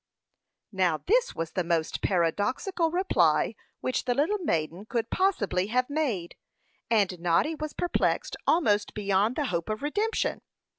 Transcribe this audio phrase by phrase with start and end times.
[0.71, 6.35] Now, this was the most paradoxical reply which the little maiden could possibly have made,
[6.89, 10.41] and Noddy was perplexed almost beyond the hope of redemption.